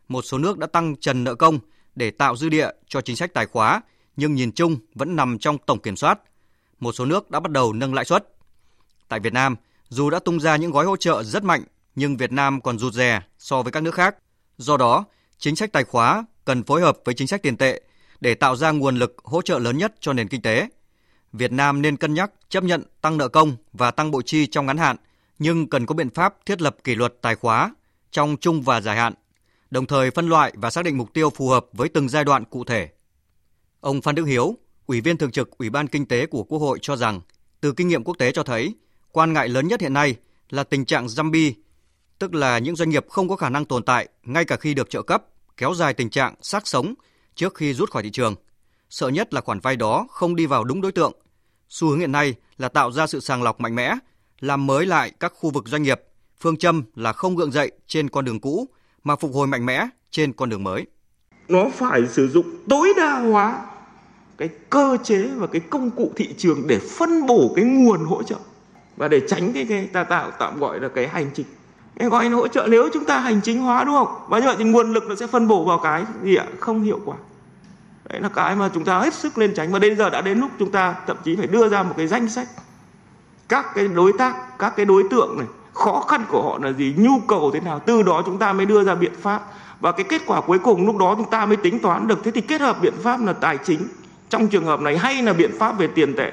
Một 0.07 0.21
số 0.21 0.37
nước 0.37 0.57
đã 0.57 0.67
tăng 0.67 0.95
trần 0.95 1.23
nợ 1.23 1.35
công 1.35 1.59
để 1.95 2.11
tạo 2.11 2.35
dư 2.35 2.49
địa 2.49 2.69
cho 2.87 3.01
chính 3.01 3.15
sách 3.15 3.33
tài 3.33 3.45
khóa, 3.45 3.81
nhưng 4.17 4.35
nhìn 4.35 4.51
chung 4.51 4.77
vẫn 4.95 5.15
nằm 5.15 5.39
trong 5.39 5.57
tổng 5.57 5.79
kiểm 5.79 5.95
soát. 5.95 6.19
Một 6.79 6.91
số 6.91 7.05
nước 7.05 7.31
đã 7.31 7.39
bắt 7.39 7.51
đầu 7.51 7.73
nâng 7.73 7.93
lãi 7.93 8.05
suất. 8.05 8.27
Tại 9.07 9.19
Việt 9.19 9.33
Nam, 9.33 9.55
dù 9.89 10.09
đã 10.09 10.19
tung 10.19 10.39
ra 10.39 10.55
những 10.55 10.71
gói 10.71 10.85
hỗ 10.85 10.97
trợ 10.97 11.23
rất 11.23 11.43
mạnh, 11.43 11.63
nhưng 11.95 12.17
Việt 12.17 12.31
Nam 12.31 12.61
còn 12.61 12.79
rụt 12.79 12.93
rè 12.93 13.21
so 13.37 13.61
với 13.61 13.71
các 13.71 13.83
nước 13.83 13.95
khác. 13.95 14.15
Do 14.57 14.77
đó, 14.77 15.05
chính 15.37 15.55
sách 15.55 15.71
tài 15.71 15.83
khóa 15.83 16.25
cần 16.45 16.63
phối 16.63 16.81
hợp 16.81 16.97
với 17.05 17.15
chính 17.15 17.27
sách 17.27 17.41
tiền 17.43 17.57
tệ 17.57 17.81
để 18.21 18.35
tạo 18.35 18.55
ra 18.55 18.71
nguồn 18.71 18.95
lực 18.95 19.15
hỗ 19.23 19.41
trợ 19.41 19.59
lớn 19.59 19.77
nhất 19.77 19.95
cho 19.99 20.13
nền 20.13 20.27
kinh 20.27 20.41
tế. 20.41 20.67
Việt 21.33 21.51
Nam 21.51 21.81
nên 21.81 21.97
cân 21.97 22.13
nhắc 22.13 22.31
chấp 22.49 22.63
nhận 22.63 22.83
tăng 23.01 23.17
nợ 23.17 23.27
công 23.27 23.55
và 23.73 23.91
tăng 23.91 24.11
bộ 24.11 24.21
chi 24.21 24.47
trong 24.47 24.65
ngắn 24.65 24.77
hạn, 24.77 24.95
nhưng 25.39 25.69
cần 25.69 25.85
có 25.85 25.95
biện 25.95 26.09
pháp 26.09 26.35
thiết 26.45 26.61
lập 26.61 26.75
kỷ 26.83 26.95
luật 26.95 27.13
tài 27.21 27.35
khóa 27.35 27.75
trong 28.11 28.37
trung 28.37 28.61
và 28.61 28.81
dài 28.81 28.97
hạn, 28.97 29.13
đồng 29.69 29.85
thời 29.85 30.11
phân 30.11 30.29
loại 30.29 30.53
và 30.55 30.69
xác 30.69 30.85
định 30.85 30.97
mục 30.97 31.13
tiêu 31.13 31.29
phù 31.29 31.49
hợp 31.49 31.65
với 31.73 31.89
từng 31.89 32.09
giai 32.09 32.23
đoạn 32.23 32.43
cụ 32.45 32.63
thể. 32.63 32.89
Ông 33.81 34.01
Phan 34.01 34.15
Đức 34.15 34.25
Hiếu, 34.25 34.57
Ủy 34.85 35.01
viên 35.01 35.17
Thường 35.17 35.31
trực 35.31 35.57
Ủy 35.57 35.69
ban 35.69 35.87
Kinh 35.87 36.05
tế 36.05 36.25
của 36.25 36.43
Quốc 36.43 36.59
hội 36.59 36.79
cho 36.81 36.95
rằng, 36.95 37.21
từ 37.61 37.71
kinh 37.71 37.87
nghiệm 37.87 38.03
quốc 38.03 38.17
tế 38.17 38.31
cho 38.31 38.43
thấy, 38.43 38.75
quan 39.11 39.33
ngại 39.33 39.49
lớn 39.49 39.67
nhất 39.67 39.81
hiện 39.81 39.93
nay 39.93 40.15
là 40.49 40.63
tình 40.63 40.85
trạng 40.85 41.05
zombie, 41.05 41.53
tức 42.19 42.33
là 42.33 42.59
những 42.59 42.75
doanh 42.75 42.89
nghiệp 42.89 43.05
không 43.09 43.29
có 43.29 43.35
khả 43.35 43.49
năng 43.49 43.65
tồn 43.65 43.83
tại 43.83 44.07
ngay 44.23 44.45
cả 44.45 44.55
khi 44.55 44.73
được 44.73 44.89
trợ 44.89 45.01
cấp, 45.01 45.25
kéo 45.57 45.73
dài 45.73 45.93
tình 45.93 46.09
trạng 46.09 46.35
xác 46.41 46.67
sống 46.67 46.93
trước 47.35 47.55
khi 47.55 47.73
rút 47.73 47.91
khỏi 47.91 48.03
thị 48.03 48.09
trường. 48.09 48.35
Sợ 48.89 49.09
nhất 49.09 49.33
là 49.33 49.41
khoản 49.41 49.59
vay 49.59 49.75
đó 49.75 50.07
không 50.09 50.35
đi 50.35 50.45
vào 50.45 50.63
đúng 50.63 50.81
đối 50.81 50.91
tượng. 50.91 51.13
Xu 51.69 51.87
hướng 51.87 51.99
hiện 51.99 52.11
nay 52.11 52.33
là 52.57 52.69
tạo 52.69 52.91
ra 52.91 53.07
sự 53.07 53.19
sàng 53.19 53.43
lọc 53.43 53.59
mạnh 53.59 53.75
mẽ, 53.75 53.93
làm 54.39 54.67
mới 54.67 54.85
lại 54.85 55.11
các 55.19 55.33
khu 55.35 55.49
vực 55.49 55.67
doanh 55.67 55.83
nghiệp. 55.83 56.01
Phương 56.39 56.57
châm 56.57 56.83
là 56.95 57.13
không 57.13 57.35
gượng 57.35 57.51
dậy 57.51 57.71
trên 57.87 58.09
con 58.09 58.25
đường 58.25 58.39
cũ 58.39 58.67
mà 59.03 59.15
phục 59.15 59.33
hồi 59.33 59.47
mạnh 59.47 59.65
mẽ 59.65 59.87
trên 60.11 60.33
con 60.33 60.49
đường 60.49 60.63
mới. 60.63 60.85
Nó 61.49 61.69
phải 61.73 62.07
sử 62.07 62.27
dụng 62.27 62.45
tối 62.69 62.93
đa 62.97 63.19
hóa 63.19 63.61
cái 64.37 64.49
cơ 64.69 64.97
chế 65.03 65.29
và 65.35 65.47
cái 65.47 65.61
công 65.69 65.91
cụ 65.91 66.11
thị 66.15 66.33
trường 66.37 66.67
để 66.67 66.79
phân 66.79 67.25
bổ 67.25 67.53
cái 67.55 67.65
nguồn 67.65 68.05
hỗ 68.05 68.23
trợ 68.23 68.35
và 68.97 69.07
để 69.07 69.21
tránh 69.27 69.53
cái, 69.53 69.65
cái 69.69 69.89
ta 69.93 70.03
tạo 70.03 70.31
tạm 70.39 70.59
gọi 70.59 70.79
là 70.79 70.87
cái 70.87 71.07
hành 71.07 71.29
trình. 71.33 71.45
Cái 71.95 72.09
gọi 72.09 72.25
là 72.25 72.35
hỗ 72.35 72.47
trợ 72.47 72.67
nếu 72.69 72.89
chúng 72.93 73.05
ta 73.05 73.19
hành 73.19 73.41
chính 73.41 73.61
hóa 73.61 73.83
đúng 73.83 73.95
không? 73.95 74.07
Và 74.27 74.39
như 74.39 74.45
vậy 74.45 74.55
thì 74.59 74.63
nguồn 74.63 74.93
lực 74.93 75.03
nó 75.09 75.15
sẽ 75.15 75.27
phân 75.27 75.47
bổ 75.47 75.65
vào 75.65 75.77
cái 75.77 76.05
gì 76.23 76.35
ạ? 76.35 76.45
Không 76.59 76.81
hiệu 76.81 76.99
quả. 77.05 77.15
Đấy 78.09 78.21
là 78.21 78.29
cái 78.29 78.55
mà 78.55 78.69
chúng 78.73 78.85
ta 78.85 78.99
hết 78.99 79.13
sức 79.13 79.37
lên 79.37 79.53
tránh 79.55 79.71
và 79.71 79.79
đến 79.79 79.97
giờ 79.97 80.09
đã 80.09 80.21
đến 80.21 80.39
lúc 80.39 80.51
chúng 80.59 80.71
ta 80.71 80.95
thậm 81.07 81.17
chí 81.23 81.35
phải 81.35 81.47
đưa 81.47 81.69
ra 81.69 81.83
một 81.83 81.93
cái 81.97 82.07
danh 82.07 82.29
sách. 82.29 82.47
Các 83.47 83.65
cái 83.75 83.87
đối 83.87 84.13
tác 84.17 84.59
các 84.59 84.73
cái 84.75 84.85
đối 84.85 85.03
tượng 85.11 85.37
này 85.37 85.47
khó 85.73 86.05
khăn 86.07 86.25
của 86.29 86.43
họ 86.43 86.59
là 86.61 86.71
gì 86.71 86.93
nhu 86.97 87.19
cầu 87.27 87.51
thế 87.53 87.59
nào 87.59 87.79
từ 87.79 88.03
đó 88.03 88.21
chúng 88.25 88.37
ta 88.37 88.53
mới 88.53 88.65
đưa 88.65 88.83
ra 88.83 88.95
biện 88.95 89.13
pháp 89.21 89.41
và 89.79 89.91
cái 89.91 90.05
kết 90.09 90.21
quả 90.27 90.41
cuối 90.41 90.59
cùng 90.59 90.85
lúc 90.85 90.97
đó 90.97 91.15
chúng 91.17 91.29
ta 91.29 91.45
mới 91.45 91.57
tính 91.57 91.79
toán 91.79 92.07
được 92.07 92.19
thế 92.23 92.31
thì 92.31 92.41
kết 92.41 92.61
hợp 92.61 92.77
biện 92.81 92.93
pháp 93.03 93.23
là 93.23 93.33
tài 93.33 93.57
chính 93.65 93.87
trong 94.29 94.47
trường 94.47 94.65
hợp 94.65 94.81
này 94.81 94.97
hay 94.97 95.23
là 95.23 95.33
biện 95.33 95.51
pháp 95.59 95.79
về 95.79 95.87
tiền 95.95 96.15
tệ. 96.17 96.31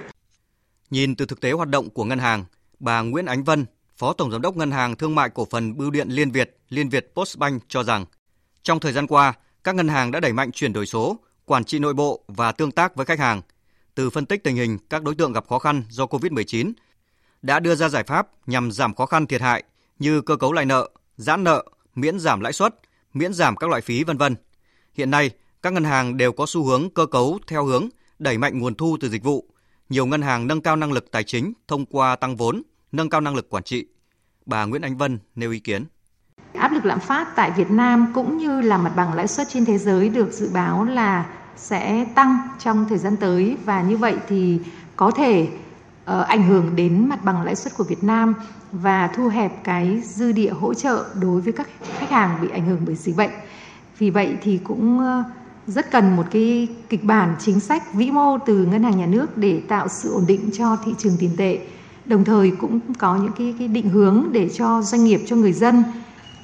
Nhìn 0.90 1.16
từ 1.16 1.26
thực 1.26 1.40
tế 1.40 1.52
hoạt 1.52 1.68
động 1.68 1.90
của 1.90 2.04
ngân 2.04 2.18
hàng, 2.18 2.44
bà 2.80 3.00
Nguyễn 3.00 3.26
Ánh 3.26 3.44
Vân, 3.44 3.66
Phó 3.96 4.12
Tổng 4.12 4.30
Giám 4.30 4.42
đốc 4.42 4.56
Ngân 4.56 4.70
hàng 4.70 4.96
Thương 4.96 5.14
mại 5.14 5.30
Cổ 5.30 5.46
phần 5.50 5.76
Bưu 5.76 5.90
điện 5.90 6.08
Liên 6.08 6.30
Việt, 6.30 6.58
Liên 6.68 6.88
Việt 6.88 7.12
Postbank 7.14 7.62
cho 7.68 7.82
rằng, 7.82 8.04
trong 8.62 8.80
thời 8.80 8.92
gian 8.92 9.06
qua, 9.06 9.32
các 9.64 9.74
ngân 9.74 9.88
hàng 9.88 10.10
đã 10.10 10.20
đẩy 10.20 10.32
mạnh 10.32 10.52
chuyển 10.52 10.72
đổi 10.72 10.86
số, 10.86 11.16
quản 11.44 11.64
trị 11.64 11.78
nội 11.78 11.94
bộ 11.94 12.24
và 12.28 12.52
tương 12.52 12.70
tác 12.70 12.96
với 12.96 13.06
khách 13.06 13.18
hàng. 13.18 13.42
Từ 13.94 14.10
phân 14.10 14.26
tích 14.26 14.44
tình 14.44 14.56
hình 14.56 14.78
các 14.90 15.02
đối 15.02 15.14
tượng 15.14 15.32
gặp 15.32 15.48
khó 15.48 15.58
khăn 15.58 15.82
do 15.90 16.04
COVID-19, 16.04 16.72
đã 17.42 17.60
đưa 17.60 17.74
ra 17.74 17.88
giải 17.88 18.04
pháp 18.04 18.28
nhằm 18.46 18.72
giảm 18.72 18.94
khó 18.94 19.06
khăn 19.06 19.26
thiệt 19.26 19.40
hại 19.40 19.62
như 19.98 20.20
cơ 20.20 20.36
cấu 20.36 20.52
lại 20.52 20.64
nợ, 20.64 20.88
giãn 21.16 21.44
nợ, 21.44 21.64
miễn 21.94 22.18
giảm 22.18 22.40
lãi 22.40 22.52
suất, 22.52 22.74
miễn 23.14 23.32
giảm 23.32 23.56
các 23.56 23.70
loại 23.70 23.82
phí 23.82 24.04
vân 24.04 24.16
vân. 24.16 24.36
Hiện 24.94 25.10
nay, 25.10 25.30
các 25.62 25.72
ngân 25.72 25.84
hàng 25.84 26.16
đều 26.16 26.32
có 26.32 26.46
xu 26.46 26.64
hướng 26.64 26.90
cơ 26.94 27.06
cấu 27.06 27.38
theo 27.46 27.64
hướng 27.64 27.88
đẩy 28.18 28.38
mạnh 28.38 28.58
nguồn 28.58 28.74
thu 28.74 28.96
từ 29.00 29.08
dịch 29.08 29.24
vụ. 29.24 29.44
Nhiều 29.88 30.06
ngân 30.06 30.22
hàng 30.22 30.46
nâng 30.46 30.60
cao 30.60 30.76
năng 30.76 30.92
lực 30.92 31.10
tài 31.10 31.24
chính 31.24 31.52
thông 31.68 31.86
qua 31.86 32.16
tăng 32.16 32.36
vốn, 32.36 32.62
nâng 32.92 33.10
cao 33.10 33.20
năng 33.20 33.36
lực 33.36 33.50
quản 33.50 33.62
trị. 33.62 33.86
Bà 34.46 34.64
Nguyễn 34.64 34.82
Ánh 34.82 34.96
Vân 34.96 35.18
nêu 35.34 35.50
ý 35.50 35.58
kiến. 35.58 35.84
Áp 36.52 36.72
lực 36.72 36.84
lạm 36.84 37.00
phát 37.00 37.36
tại 37.36 37.50
Việt 37.56 37.70
Nam 37.70 38.12
cũng 38.14 38.38
như 38.38 38.60
là 38.60 38.78
mặt 38.78 38.92
bằng 38.96 39.14
lãi 39.14 39.28
suất 39.28 39.48
trên 39.50 39.64
thế 39.64 39.78
giới 39.78 40.08
được 40.08 40.32
dự 40.32 40.50
báo 40.54 40.84
là 40.84 41.26
sẽ 41.56 42.06
tăng 42.14 42.38
trong 42.58 42.86
thời 42.88 42.98
gian 42.98 43.16
tới 43.16 43.56
và 43.64 43.82
như 43.82 43.96
vậy 43.96 44.16
thì 44.28 44.60
có 44.96 45.10
thể 45.10 45.48
Ờ, 46.04 46.22
ảnh 46.22 46.42
hưởng 46.42 46.76
đến 46.76 47.08
mặt 47.08 47.24
bằng 47.24 47.42
lãi 47.42 47.56
suất 47.56 47.76
của 47.76 47.84
Việt 47.84 48.04
Nam 48.04 48.34
và 48.72 49.08
thu 49.08 49.28
hẹp 49.28 49.64
cái 49.64 50.00
dư 50.04 50.32
địa 50.32 50.50
hỗ 50.50 50.74
trợ 50.74 51.04
đối 51.20 51.40
với 51.40 51.52
các 51.52 51.68
khách 51.98 52.10
hàng 52.10 52.38
bị 52.42 52.48
ảnh 52.48 52.66
hưởng 52.66 52.80
bởi 52.86 52.94
dịch 52.94 53.16
bệnh. 53.16 53.30
Vì 53.98 54.10
vậy 54.10 54.36
thì 54.42 54.60
cũng 54.64 55.00
ờ, 55.00 55.22
rất 55.66 55.90
cần 55.90 56.16
một 56.16 56.24
cái 56.30 56.68
kịch 56.88 57.04
bản 57.04 57.36
chính 57.38 57.60
sách 57.60 57.94
vĩ 57.94 58.10
mô 58.10 58.38
từ 58.38 58.66
ngân 58.66 58.82
hàng 58.82 58.98
nhà 58.98 59.06
nước 59.06 59.36
để 59.38 59.62
tạo 59.68 59.88
sự 59.88 60.12
ổn 60.12 60.24
định 60.26 60.50
cho 60.52 60.76
thị 60.84 60.94
trường 60.98 61.16
tiền 61.18 61.30
tệ 61.36 61.58
đồng 62.06 62.24
thời 62.24 62.52
cũng 62.60 62.80
có 62.98 63.16
những 63.16 63.32
cái, 63.38 63.54
cái 63.58 63.68
định 63.68 63.88
hướng 63.88 64.28
để 64.32 64.48
cho 64.48 64.82
doanh 64.82 65.04
nghiệp 65.04 65.20
cho 65.26 65.36
người 65.36 65.52
dân 65.52 65.84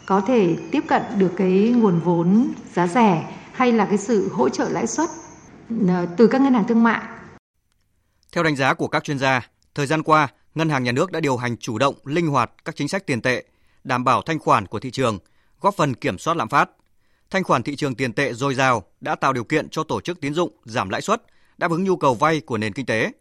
có 0.06 0.20
thể 0.20 0.56
tiếp 0.70 0.84
cận 0.88 1.02
được 1.18 1.30
cái 1.36 1.74
nguồn 1.76 2.00
vốn 2.00 2.48
giá 2.74 2.86
rẻ 2.86 3.34
hay 3.52 3.72
là 3.72 3.84
cái 3.84 3.98
sự 3.98 4.30
hỗ 4.32 4.48
trợ 4.48 4.68
lãi 4.68 4.86
suất 4.86 5.08
ờ, 5.88 6.06
từ 6.16 6.26
các 6.26 6.40
ngân 6.40 6.54
hàng 6.54 6.64
thương 6.68 6.82
mại. 6.82 7.00
Theo 8.32 8.44
đánh 8.44 8.56
giá 8.56 8.74
của 8.74 8.88
các 8.88 9.04
chuyên 9.04 9.18
gia, 9.18 9.49
thời 9.74 9.86
gian 9.86 10.02
qua, 10.02 10.28
Ngân 10.54 10.68
hàng 10.68 10.84
Nhà 10.84 10.92
nước 10.92 11.12
đã 11.12 11.20
điều 11.20 11.36
hành 11.36 11.56
chủ 11.56 11.78
động, 11.78 11.94
linh 12.04 12.26
hoạt 12.26 12.50
các 12.64 12.76
chính 12.76 12.88
sách 12.88 13.06
tiền 13.06 13.20
tệ, 13.20 13.44
đảm 13.84 14.04
bảo 14.04 14.22
thanh 14.22 14.38
khoản 14.38 14.66
của 14.66 14.80
thị 14.80 14.90
trường, 14.90 15.18
góp 15.60 15.74
phần 15.74 15.94
kiểm 15.94 16.18
soát 16.18 16.36
lạm 16.36 16.48
phát. 16.48 16.70
Thanh 17.30 17.44
khoản 17.44 17.62
thị 17.62 17.76
trường 17.76 17.94
tiền 17.94 18.12
tệ 18.12 18.32
dồi 18.32 18.54
dào 18.54 18.84
đã 19.00 19.14
tạo 19.14 19.32
điều 19.32 19.44
kiện 19.44 19.68
cho 19.68 19.84
tổ 19.84 20.00
chức 20.00 20.20
tín 20.20 20.34
dụng 20.34 20.50
giảm 20.64 20.88
lãi 20.88 21.00
suất, 21.00 21.22
đáp 21.58 21.70
ứng 21.70 21.84
nhu 21.84 21.96
cầu 21.96 22.14
vay 22.14 22.40
của 22.40 22.58
nền 22.58 22.72
kinh 22.72 22.86
tế. 22.86 23.12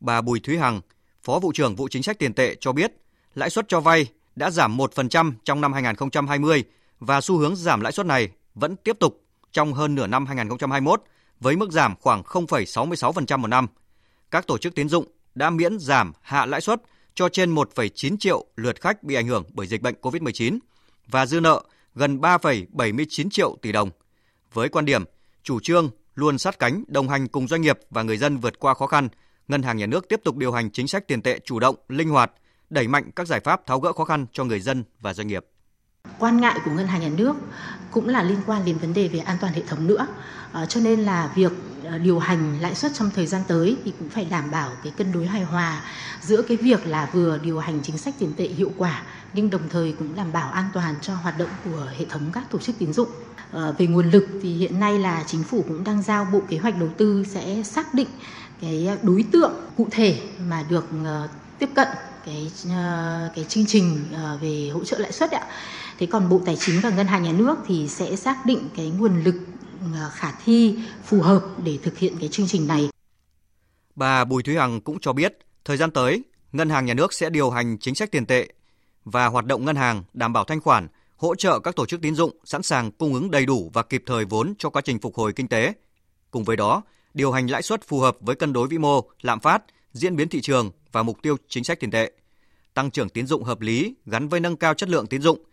Bà 0.00 0.20
Bùi 0.20 0.40
Thúy 0.40 0.58
Hằng, 0.58 0.80
Phó 1.22 1.38
vụ 1.38 1.52
trưởng 1.52 1.76
vụ 1.76 1.88
chính 1.88 2.02
sách 2.02 2.18
tiền 2.18 2.34
tệ 2.34 2.56
cho 2.60 2.72
biết, 2.72 2.92
lãi 3.34 3.50
suất 3.50 3.68
cho 3.68 3.80
vay 3.80 4.06
đã 4.36 4.50
giảm 4.50 4.76
1% 4.76 5.32
trong 5.44 5.60
năm 5.60 5.72
2020 5.72 6.64
và 7.00 7.20
xu 7.20 7.36
hướng 7.36 7.56
giảm 7.56 7.80
lãi 7.80 7.92
suất 7.92 8.06
này 8.06 8.28
vẫn 8.54 8.76
tiếp 8.76 8.96
tục 9.00 9.24
trong 9.52 9.74
hơn 9.74 9.94
nửa 9.94 10.06
năm 10.06 10.26
2021 10.26 11.02
với 11.40 11.56
mức 11.56 11.70
giảm 11.70 11.94
khoảng 12.00 12.22
0,66% 12.22 13.38
một 13.38 13.48
năm. 13.48 13.66
Các 14.30 14.46
tổ 14.46 14.58
chức 14.58 14.74
tín 14.74 14.88
dụng 14.88 15.04
đã 15.34 15.50
miễn 15.50 15.78
giảm 15.78 16.12
hạ 16.20 16.46
lãi 16.46 16.60
suất 16.60 16.82
cho 17.14 17.28
trên 17.28 17.54
1,9 17.54 18.16
triệu 18.16 18.46
lượt 18.56 18.80
khách 18.80 19.02
bị 19.02 19.14
ảnh 19.14 19.26
hưởng 19.26 19.44
bởi 19.52 19.66
dịch 19.66 19.82
bệnh 19.82 19.94
COVID-19 20.00 20.58
và 21.06 21.26
dư 21.26 21.40
nợ 21.40 21.62
gần 21.94 22.18
3,79 22.18 23.30
triệu 23.30 23.56
tỷ 23.62 23.72
đồng. 23.72 23.90
Với 24.52 24.68
quan 24.68 24.84
điểm 24.84 25.04
chủ 25.42 25.60
trương 25.60 25.90
luôn 26.14 26.38
sát 26.38 26.58
cánh 26.58 26.84
đồng 26.86 27.08
hành 27.08 27.28
cùng 27.28 27.48
doanh 27.48 27.60
nghiệp 27.60 27.78
và 27.90 28.02
người 28.02 28.16
dân 28.16 28.38
vượt 28.38 28.58
qua 28.58 28.74
khó 28.74 28.86
khăn, 28.86 29.08
Ngân 29.48 29.62
hàng 29.62 29.76
Nhà 29.76 29.86
nước 29.86 30.08
tiếp 30.08 30.20
tục 30.24 30.36
điều 30.36 30.52
hành 30.52 30.70
chính 30.70 30.88
sách 30.88 31.08
tiền 31.08 31.22
tệ 31.22 31.38
chủ 31.44 31.58
động, 31.58 31.76
linh 31.88 32.08
hoạt, 32.08 32.32
đẩy 32.70 32.88
mạnh 32.88 33.10
các 33.16 33.26
giải 33.26 33.40
pháp 33.40 33.66
tháo 33.66 33.80
gỡ 33.80 33.92
khó 33.92 34.04
khăn 34.04 34.26
cho 34.32 34.44
người 34.44 34.60
dân 34.60 34.84
và 35.00 35.14
doanh 35.14 35.26
nghiệp. 35.26 35.44
Quan 36.18 36.40
ngại 36.40 36.60
của 36.64 36.70
ngân 36.70 36.86
hàng 36.86 37.00
nhà 37.00 37.08
nước 37.16 37.36
cũng 37.90 38.08
là 38.08 38.22
liên 38.22 38.38
quan 38.46 38.64
đến 38.64 38.78
vấn 38.78 38.94
đề 38.94 39.08
về 39.08 39.18
an 39.18 39.36
toàn 39.40 39.52
hệ 39.52 39.62
thống 39.68 39.86
nữa. 39.86 40.06
À, 40.52 40.66
cho 40.66 40.80
nên 40.80 41.00
là 41.00 41.30
việc 41.34 41.52
ờ, 41.84 41.98
điều 41.98 42.18
hành 42.18 42.60
lãi 42.60 42.74
suất 42.74 42.92
trong 42.94 43.10
thời 43.14 43.26
gian 43.26 43.42
tới 43.48 43.76
thì 43.84 43.92
cũng 43.98 44.08
phải 44.08 44.24
đảm 44.24 44.50
bảo 44.50 44.70
cái 44.84 44.92
cân 44.96 45.12
đối 45.12 45.26
hài 45.26 45.42
hòa 45.42 45.82
giữa 46.20 46.42
cái 46.42 46.56
việc 46.56 46.86
là 46.86 47.08
vừa 47.12 47.38
điều 47.38 47.58
hành 47.58 47.80
chính 47.82 47.98
sách 47.98 48.14
tiền 48.18 48.32
tệ 48.36 48.44
hiệu 48.48 48.72
quả 48.76 49.02
nhưng 49.32 49.50
đồng 49.50 49.68
thời 49.68 49.94
cũng 49.98 50.14
đảm 50.14 50.32
bảo 50.32 50.50
an 50.50 50.64
toàn 50.72 50.94
cho 51.02 51.14
hoạt 51.14 51.38
động 51.38 51.48
của 51.64 51.86
hệ 51.98 52.04
thống 52.04 52.22
các 52.32 52.50
tổ 52.50 52.58
chức 52.58 52.78
tín 52.78 52.92
dụng. 52.92 53.08
À, 53.52 53.70
về 53.78 53.86
nguồn 53.86 54.10
lực 54.10 54.26
thì 54.42 54.54
hiện 54.54 54.80
nay 54.80 54.98
là 54.98 55.24
chính 55.26 55.42
phủ 55.42 55.64
cũng 55.68 55.84
đang 55.84 56.02
giao 56.02 56.24
bộ 56.32 56.42
kế 56.48 56.58
hoạch 56.58 56.78
đầu 56.78 56.88
tư 56.96 57.24
sẽ 57.28 57.62
xác 57.62 57.94
định 57.94 58.08
cái 58.60 58.88
đối 59.02 59.24
tượng 59.32 59.52
cụ 59.76 59.88
thể 59.90 60.20
mà 60.48 60.64
được 60.68 60.88
uh, 61.02 61.30
tiếp 61.58 61.70
cận 61.74 61.88
cái 62.26 62.50
uh, 62.66 62.72
cái 63.36 63.44
chương 63.48 63.66
trình 63.66 64.04
uh, 64.12 64.40
về 64.40 64.70
hỗ 64.74 64.84
trợ 64.84 64.98
lãi 64.98 65.12
suất 65.12 65.30
ạ. 65.30 65.46
Thế 66.00 66.06
còn 66.06 66.28
Bộ 66.28 66.40
Tài 66.46 66.56
chính 66.56 66.80
và 66.82 66.90
Ngân 66.90 67.06
hàng 67.06 67.22
Nhà 67.22 67.32
nước 67.32 67.58
thì 67.66 67.88
sẽ 67.88 68.16
xác 68.16 68.46
định 68.46 68.68
cái 68.76 68.92
nguồn 68.98 69.24
lực 69.24 69.34
ờ, 69.94 70.10
khả 70.12 70.32
thi 70.44 70.78
phù 71.04 71.20
hợp 71.20 71.42
để 71.64 71.78
thực 71.82 71.98
hiện 71.98 72.14
cái 72.20 72.28
chương 72.28 72.46
trình 72.46 72.66
này. 72.66 72.88
Bà 73.94 74.24
Bùi 74.24 74.42
Thúy 74.42 74.56
Hằng 74.56 74.80
cũng 74.80 75.00
cho 75.00 75.12
biết, 75.12 75.38
thời 75.64 75.76
gian 75.76 75.90
tới, 75.90 76.22
Ngân 76.52 76.70
hàng 76.70 76.86
Nhà 76.86 76.94
nước 76.94 77.12
sẽ 77.12 77.30
điều 77.30 77.50
hành 77.50 77.78
chính 77.78 77.94
sách 77.94 78.10
tiền 78.10 78.26
tệ 78.26 78.48
và 79.04 79.26
hoạt 79.26 79.46
động 79.46 79.64
ngân 79.64 79.76
hàng 79.76 80.04
đảm 80.12 80.32
bảo 80.32 80.44
thanh 80.44 80.60
khoản, 80.60 80.88
hỗ 81.16 81.34
trợ 81.34 81.58
các 81.58 81.76
tổ 81.76 81.86
chức 81.86 82.02
tín 82.02 82.14
dụng 82.14 82.36
sẵn 82.44 82.62
sàng 82.62 82.90
cung 82.92 83.14
ứng 83.14 83.30
đầy 83.30 83.46
đủ 83.46 83.70
và 83.74 83.82
kịp 83.82 84.02
thời 84.06 84.24
vốn 84.24 84.54
cho 84.58 84.70
quá 84.70 84.82
trình 84.82 84.98
phục 84.98 85.14
hồi 85.14 85.32
kinh 85.32 85.48
tế. 85.48 85.72
Cùng 86.30 86.44
với 86.44 86.56
đó, 86.56 86.82
điều 87.14 87.32
hành 87.32 87.50
lãi 87.50 87.62
suất 87.62 87.88
phù 87.88 88.00
hợp 88.00 88.16
với 88.20 88.36
cân 88.36 88.52
đối 88.52 88.68
vĩ 88.68 88.78
mô, 88.78 89.04
lạm 89.22 89.40
phát, 89.40 89.62
diễn 89.92 90.16
biến 90.16 90.28
thị 90.28 90.40
trường 90.40 90.70
và 90.92 91.02
mục 91.02 91.22
tiêu 91.22 91.36
chính 91.48 91.64
sách 91.64 91.80
tiền 91.80 91.90
tệ. 91.90 92.12
Tăng 92.74 92.90
trưởng 92.90 93.08
tín 93.08 93.26
dụng 93.26 93.44
hợp 93.44 93.60
lý 93.60 93.94
gắn 94.06 94.28
với 94.28 94.40
nâng 94.40 94.56
cao 94.56 94.74
chất 94.74 94.88
lượng 94.88 95.06
tín 95.06 95.22
dụng, 95.22 95.44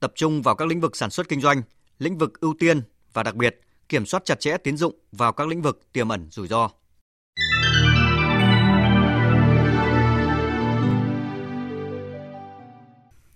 tập 0.00 0.12
trung 0.14 0.42
vào 0.42 0.54
các 0.54 0.68
lĩnh 0.68 0.80
vực 0.80 0.96
sản 0.96 1.10
xuất 1.10 1.28
kinh 1.28 1.40
doanh, 1.40 1.62
lĩnh 1.98 2.18
vực 2.18 2.40
ưu 2.40 2.54
tiên 2.58 2.82
và 3.12 3.22
đặc 3.22 3.34
biệt 3.34 3.60
kiểm 3.88 4.06
soát 4.06 4.24
chặt 4.24 4.40
chẽ 4.40 4.56
tín 4.56 4.76
dụng 4.76 4.94
vào 5.12 5.32
các 5.32 5.48
lĩnh 5.48 5.62
vực 5.62 5.80
tiềm 5.92 6.08
ẩn 6.08 6.28
rủi 6.30 6.48
ro. 6.48 6.70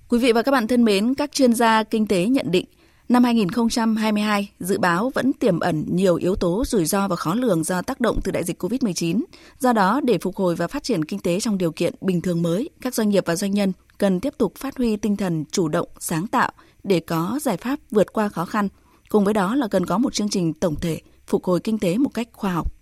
Quý 0.08 0.18
vị 0.18 0.32
và 0.32 0.42
các 0.42 0.52
bạn 0.52 0.66
thân 0.66 0.84
mến, 0.84 1.14
các 1.14 1.32
chuyên 1.32 1.54
gia 1.54 1.82
kinh 1.82 2.06
tế 2.06 2.26
nhận 2.26 2.50
định 2.50 2.64
Năm 3.10 3.24
2022, 3.24 4.50
dự 4.60 4.78
báo 4.78 5.10
vẫn 5.14 5.32
tiềm 5.32 5.60
ẩn 5.60 5.84
nhiều 5.88 6.16
yếu 6.16 6.36
tố 6.36 6.64
rủi 6.66 6.84
ro 6.84 7.08
và 7.08 7.16
khó 7.16 7.34
lường 7.34 7.64
do 7.64 7.82
tác 7.82 8.00
động 8.00 8.20
từ 8.24 8.32
đại 8.32 8.44
dịch 8.44 8.62
COVID-19. 8.62 9.22
Do 9.58 9.72
đó, 9.72 10.00
để 10.04 10.18
phục 10.18 10.36
hồi 10.36 10.56
và 10.56 10.68
phát 10.68 10.82
triển 10.82 11.04
kinh 11.04 11.20
tế 11.20 11.40
trong 11.40 11.58
điều 11.58 11.72
kiện 11.72 11.94
bình 12.00 12.20
thường 12.20 12.42
mới, 12.42 12.70
các 12.80 12.94
doanh 12.94 13.08
nghiệp 13.08 13.24
và 13.26 13.36
doanh 13.36 13.50
nhân 13.50 13.72
cần 13.98 14.20
tiếp 14.20 14.34
tục 14.38 14.54
phát 14.58 14.76
huy 14.76 14.96
tinh 14.96 15.16
thần 15.16 15.44
chủ 15.52 15.68
động, 15.68 15.88
sáng 15.98 16.26
tạo 16.26 16.52
để 16.84 17.00
có 17.00 17.38
giải 17.42 17.56
pháp 17.56 17.78
vượt 17.90 18.12
qua 18.12 18.28
khó 18.28 18.44
khăn. 18.44 18.68
Cùng 19.08 19.24
với 19.24 19.34
đó 19.34 19.54
là 19.54 19.68
cần 19.68 19.86
có 19.86 19.98
một 19.98 20.14
chương 20.14 20.28
trình 20.28 20.54
tổng 20.54 20.80
thể 20.80 21.00
phục 21.26 21.44
hồi 21.44 21.60
kinh 21.60 21.78
tế 21.78 21.98
một 21.98 22.10
cách 22.14 22.28
khoa 22.32 22.52
học. 22.52 22.72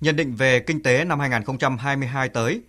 Nhận 0.00 0.16
định 0.16 0.34
về 0.34 0.60
kinh 0.60 0.82
tế 0.82 1.04
năm 1.04 1.20
2022 1.20 2.28
tới, 2.28 2.62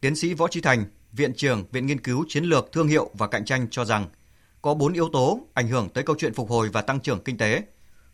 tiến 0.00 0.16
sĩ 0.16 0.34
Võ 0.34 0.48
Trí 0.48 0.60
Thành, 0.60 0.84
Viện 1.12 1.32
trưởng 1.36 1.64
Viện 1.72 1.86
Nghiên 1.86 2.00
cứu 2.00 2.24
Chiến 2.28 2.44
lược 2.44 2.72
Thương 2.72 2.88
hiệu 2.88 3.10
và 3.14 3.26
Cạnh 3.26 3.44
tranh 3.44 3.66
cho 3.70 3.84
rằng– 3.84 4.06
có 4.62 4.74
4 4.74 4.92
yếu 4.92 5.08
tố 5.12 5.40
ảnh 5.54 5.68
hưởng 5.68 5.88
tới 5.88 6.04
câu 6.04 6.16
chuyện 6.18 6.34
phục 6.34 6.50
hồi 6.50 6.68
và 6.68 6.82
tăng 6.82 7.00
trưởng 7.00 7.20
kinh 7.24 7.38
tế. 7.38 7.62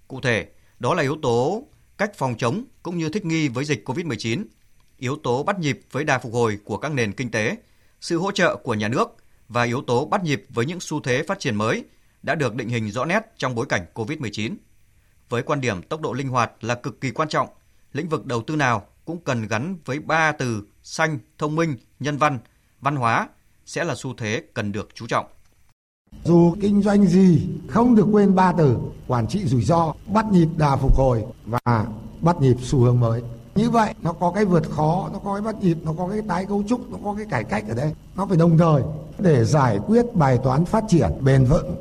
Cụ 0.08 0.20
thể, 0.20 0.48
đó 0.78 0.94
là 0.94 1.02
yếu 1.02 1.16
tố 1.22 1.62
cách 1.98 2.14
phòng 2.14 2.34
chống 2.38 2.64
cũng 2.82 2.98
như 2.98 3.08
thích 3.08 3.24
nghi 3.24 3.48
với 3.48 3.64
dịch 3.64 3.88
COVID-19, 3.88 4.44
yếu 4.98 5.16
tố 5.16 5.42
bắt 5.42 5.58
nhịp 5.58 5.80
với 5.90 6.04
đà 6.04 6.18
phục 6.18 6.32
hồi 6.32 6.58
của 6.64 6.76
các 6.76 6.92
nền 6.92 7.12
kinh 7.12 7.30
tế, 7.30 7.56
sự 8.00 8.18
hỗ 8.18 8.32
trợ 8.32 8.56
của 8.56 8.74
nhà 8.74 8.88
nước 8.88 9.08
và 9.48 9.62
yếu 9.62 9.82
tố 9.82 10.06
bắt 10.06 10.24
nhịp 10.24 10.44
với 10.48 10.66
những 10.66 10.80
xu 10.80 11.00
thế 11.00 11.22
phát 11.22 11.38
triển 11.38 11.56
mới 11.56 11.84
đã 12.22 12.34
được 12.34 12.54
định 12.54 12.68
hình 12.68 12.90
rõ 12.90 13.04
nét 13.04 13.20
trong 13.36 13.54
bối 13.54 13.66
cảnh 13.68 13.86
COVID-19. 13.94 14.54
Với 15.28 15.42
quan 15.42 15.60
điểm 15.60 15.82
tốc 15.82 16.00
độ 16.00 16.12
linh 16.12 16.28
hoạt 16.28 16.64
là 16.64 16.74
cực 16.74 17.00
kỳ 17.00 17.10
quan 17.10 17.28
trọng, 17.28 17.48
lĩnh 17.92 18.08
vực 18.08 18.26
đầu 18.26 18.42
tư 18.42 18.56
nào 18.56 18.86
cũng 19.04 19.20
cần 19.24 19.48
gắn 19.48 19.78
với 19.84 19.98
ba 19.98 20.32
từ 20.32 20.66
xanh, 20.82 21.18
thông 21.38 21.56
minh, 21.56 21.76
nhân 22.00 22.18
văn, 22.18 22.38
văn 22.80 22.96
hóa 22.96 23.28
sẽ 23.66 23.84
là 23.84 23.94
xu 23.94 24.14
thế 24.14 24.42
cần 24.54 24.72
được 24.72 24.88
chú 24.94 25.06
trọng. 25.06 25.26
Dù 26.24 26.54
kinh 26.60 26.82
doanh 26.82 27.06
gì 27.06 27.46
không 27.68 27.94
được 27.94 28.06
quên 28.12 28.34
ba 28.34 28.52
từ 28.52 28.76
quản 29.06 29.26
trị 29.28 29.44
rủi 29.44 29.62
ro, 29.62 29.94
bắt 30.14 30.26
nhịp 30.32 30.48
đà 30.56 30.76
phục 30.76 30.96
hồi 30.96 31.24
và 31.46 31.86
bắt 32.20 32.40
nhịp 32.40 32.56
xu 32.62 32.78
hướng 32.78 33.00
mới. 33.00 33.22
Như 33.54 33.70
vậy 33.70 33.94
nó 34.02 34.12
có 34.12 34.32
cái 34.34 34.44
vượt 34.44 34.70
khó, 34.70 35.10
nó 35.12 35.18
có 35.18 35.34
cái 35.34 35.42
bắt 35.42 35.62
nhịp, 35.62 35.78
nó 35.84 35.92
có 35.98 36.08
cái 36.08 36.22
tái 36.28 36.46
cấu 36.46 36.62
trúc, 36.68 36.92
nó 36.92 36.98
có 37.04 37.14
cái 37.14 37.26
cải 37.30 37.44
cách 37.44 37.64
ở 37.68 37.74
đây. 37.74 37.92
Nó 38.16 38.26
phải 38.26 38.36
đồng 38.36 38.58
thời 38.58 38.82
để 39.18 39.44
giải 39.44 39.78
quyết 39.86 40.14
bài 40.14 40.38
toán 40.44 40.64
phát 40.64 40.84
triển 40.88 41.10
bền 41.20 41.44
vững. 41.44 41.74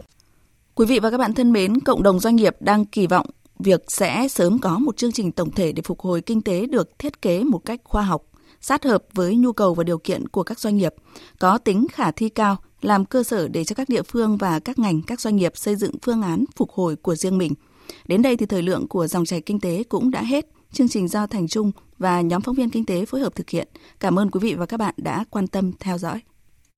Quý 0.76 0.86
vị 0.86 1.00
và 1.00 1.12
các 1.12 1.18
bạn 1.18 1.34
thân 1.34 1.52
mến, 1.52 1.80
cộng 1.80 2.04
đồng 2.04 2.20
doanh 2.20 2.36
nghiệp 2.36 2.56
đang 2.60 2.86
kỳ 2.86 3.08
vọng 3.08 3.26
việc 3.60 3.84
sẽ 3.88 4.28
sớm 4.28 4.60
có 4.60 4.80
một 4.80 4.98
chương 4.98 5.12
trình 5.12 5.32
tổng 5.32 5.52
thể 5.52 5.72
để 5.72 5.82
phục 5.86 6.00
hồi 6.00 6.22
kinh 6.22 6.42
tế 6.42 6.66
được 6.66 7.00
thiết 7.00 7.22
kế 7.22 7.44
một 7.44 7.66
cách 7.66 7.82
khoa 7.84 8.02
học, 8.02 8.24
sát 8.62 8.84
hợp 8.84 9.04
với 9.14 9.36
nhu 9.36 9.54
cầu 9.54 9.74
và 9.74 9.84
điều 9.84 9.98
kiện 9.98 10.28
của 10.28 10.44
các 10.44 10.60
doanh 10.60 10.78
nghiệp, 10.78 10.94
có 11.40 11.58
tính 11.58 11.88
khả 11.92 12.12
thi 12.12 12.30
cao 12.30 12.58
làm 12.86 13.06
cơ 13.06 13.24
sở 13.24 13.48
để 13.48 13.64
cho 13.64 13.76
các 13.76 13.90
địa 13.90 14.02
phương 14.02 14.38
và 14.38 14.60
các 14.60 14.80
ngành, 14.80 15.02
các 15.02 15.22
doanh 15.22 15.36
nghiệp 15.36 15.52
xây 15.56 15.76
dựng 15.76 15.92
phương 16.02 16.22
án 16.22 16.46
phục 16.56 16.72
hồi 16.72 16.96
của 16.96 17.16
riêng 17.16 17.38
mình. 17.38 17.54
Đến 18.08 18.22
đây 18.22 18.38
thì 18.38 18.46
thời 18.46 18.62
lượng 18.62 18.88
của 18.88 19.08
dòng 19.08 19.26
chảy 19.26 19.42
kinh 19.42 19.60
tế 19.60 19.84
cũng 19.84 20.12
đã 20.12 20.22
hết. 20.22 20.46
Chương 20.72 20.88
trình 20.88 21.08
do 21.08 21.28
Thành 21.28 21.48
Trung 21.48 21.72
và 21.98 22.22
nhóm 22.22 22.42
phóng 22.42 22.56
viên 22.56 22.70
kinh 22.70 22.86
tế 22.86 23.06
phối 23.06 23.22
hợp 23.22 23.36
thực 23.36 23.50
hiện. 23.50 23.68
Cảm 24.00 24.20
ơn 24.20 24.32
quý 24.32 24.40
vị 24.44 24.54
và 24.54 24.66
các 24.66 24.78
bạn 24.78 24.94
đã 24.98 25.26
quan 25.30 25.48
tâm 25.48 25.72
theo 25.80 25.98
dõi. 25.98 26.22